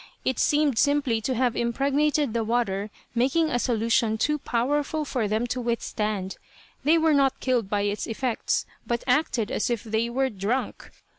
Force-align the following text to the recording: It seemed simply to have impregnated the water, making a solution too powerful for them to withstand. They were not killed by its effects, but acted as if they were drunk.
It 0.25 0.39
seemed 0.39 0.79
simply 0.79 1.21
to 1.21 1.35
have 1.35 1.55
impregnated 1.55 2.33
the 2.33 2.43
water, 2.43 2.89
making 3.13 3.51
a 3.51 3.59
solution 3.59 4.17
too 4.17 4.39
powerful 4.39 5.05
for 5.05 5.27
them 5.27 5.45
to 5.53 5.61
withstand. 5.61 6.37
They 6.83 6.97
were 6.97 7.13
not 7.13 7.39
killed 7.39 7.69
by 7.69 7.81
its 7.81 8.07
effects, 8.07 8.65
but 8.87 9.03
acted 9.05 9.51
as 9.51 9.69
if 9.69 9.83
they 9.83 10.09
were 10.09 10.31
drunk. 10.31 10.89